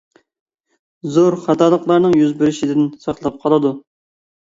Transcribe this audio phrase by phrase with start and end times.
[1.17, 3.79] زور خاتالىقلارنىڭ يۈز بېرىشىدىن ساقلاپ قالىدۇ.